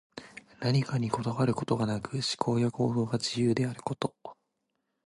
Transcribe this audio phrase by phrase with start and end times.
[0.59, 4.15] 何かにこだわることがなく、思考や行動が自由であること。